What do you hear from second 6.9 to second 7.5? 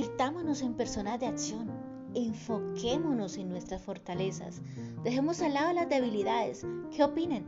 ¿Qué opinen?